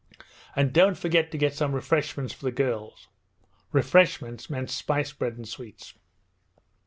'And 0.55 0.73
don't 0.73 0.97
forget 0.97 1.29
to 1.29 1.37
get 1.37 1.53
some 1.53 1.75
refreshments 1.75 2.33
for 2.33 2.45
the 2.45 2.51
girls.' 2.51 3.07
('Refreshments' 3.71 4.49
meaning 4.49 4.65
spicebread 4.65 5.35
and 5.35 5.47
sweets.) 5.47 5.93